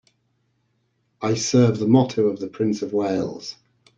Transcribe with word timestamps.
I 1.21 1.35
serve 1.35 1.77
the 1.77 1.85
motto 1.85 2.23
of 2.25 2.39
the 2.39 2.47
Prince 2.47 2.81
of 2.81 2.91
Wales. 2.91 3.55